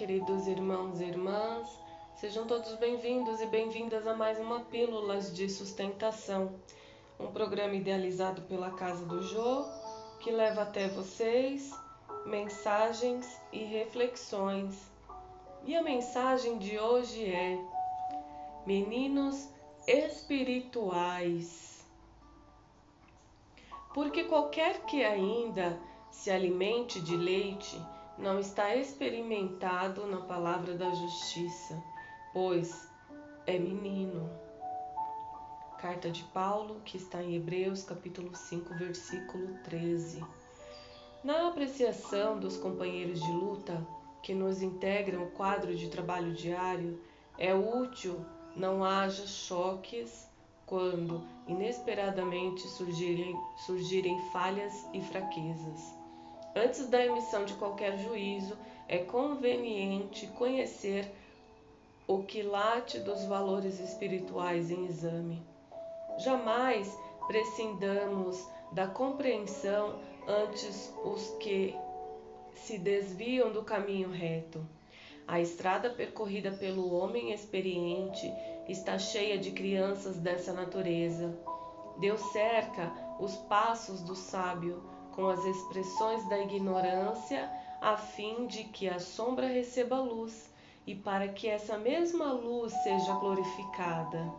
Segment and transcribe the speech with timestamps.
[0.00, 1.78] queridos irmãos e irmãs.
[2.14, 6.54] Sejam todos bem-vindos e bem-vindas a mais uma Pílulas de Sustentação,
[7.18, 9.62] um programa idealizado pela Casa do Jô
[10.20, 11.78] que leva até vocês
[12.24, 14.90] mensagens e reflexões.
[15.66, 17.58] E a mensagem de hoje é:
[18.64, 19.50] Meninos
[19.86, 21.84] espirituais.
[23.92, 25.78] Porque qualquer que ainda
[26.10, 27.78] se alimente de leite
[28.20, 31.82] não está experimentado na palavra da justiça,
[32.34, 32.86] pois
[33.46, 34.30] é menino.
[35.78, 40.22] Carta de Paulo, que está em Hebreus, capítulo 5, versículo 13.
[41.24, 43.86] Na apreciação dos companheiros de luta
[44.22, 47.00] que nos integram o quadro de trabalho diário,
[47.38, 48.22] é útil
[48.54, 50.28] não haja choques
[50.66, 53.34] quando inesperadamente surgirem,
[53.64, 55.99] surgirem falhas e fraquezas.
[56.54, 58.56] Antes da emissão de qualquer juízo,
[58.88, 61.08] é conveniente conhecer
[62.08, 65.40] o quilate dos valores espirituais em exame.
[66.18, 66.92] Jamais
[67.28, 71.76] prescindamos da compreensão antes os que
[72.54, 74.66] se desviam do caminho reto.
[75.28, 78.28] A estrada percorrida pelo homem experiente
[78.68, 81.38] está cheia de crianças dessa natureza.
[81.98, 84.82] Deus cerca os passos do sábio
[85.14, 90.52] com as expressões da ignorância, a fim de que a sombra receba luz
[90.86, 94.32] e para que essa mesma luz seja glorificada.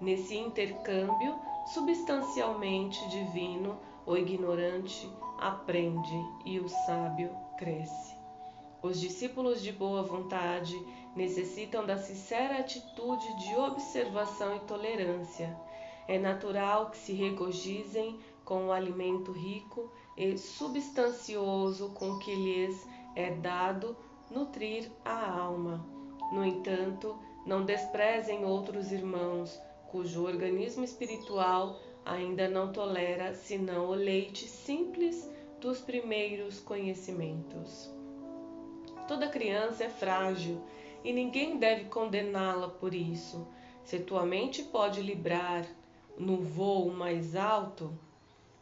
[0.00, 1.38] Nesse intercâmbio
[1.74, 8.14] substancialmente divino, o ignorante aprende e o sábio cresce.
[8.82, 10.74] Os discípulos de boa vontade
[11.14, 15.54] necessitam da sincera atitude de observação e tolerância.
[16.08, 18.18] É natural que se regozijem
[18.50, 22.84] com o alimento rico e substancioso com que lhes
[23.14, 23.96] é dado
[24.28, 25.86] nutrir a alma.
[26.32, 34.48] No entanto, não desprezem outros irmãos, cujo organismo espiritual ainda não tolera senão o leite
[34.48, 35.30] simples
[35.60, 37.88] dos primeiros conhecimentos.
[39.06, 40.60] Toda criança é frágil
[41.04, 43.46] e ninguém deve condená-la por isso.
[43.84, 45.64] Se tua mente pode librar
[46.18, 47.96] no voo mais alto,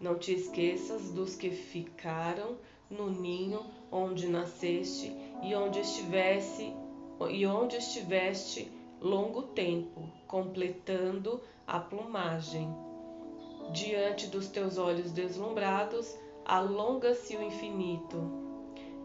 [0.00, 2.56] não te esqueças dos que ficaram
[2.90, 3.60] no ninho
[3.90, 6.72] onde nasceste e onde estivesse
[7.30, 8.70] e onde estiveste
[9.00, 12.68] longo tempo, completando a plumagem.
[13.72, 18.22] Diante dos teus olhos deslumbrados, alonga-se o infinito.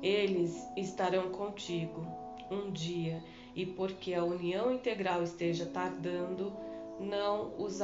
[0.02, 2.06] Eles estarão contigo
[2.52, 3.24] um dia,
[3.56, 6.54] e porque a união integral esteja tardando,
[7.00, 7.80] não os,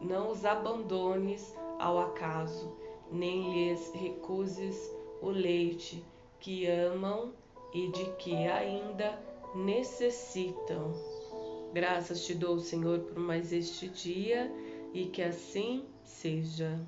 [0.00, 2.72] não os abandones ao acaso,
[3.10, 6.02] nem lhes recuses o leite
[6.38, 7.32] que amam
[7.74, 9.18] e de que ainda
[9.54, 10.94] necessitam.
[11.72, 14.50] Graças te dou, Senhor, por mais este dia
[14.94, 16.80] e que assim seja.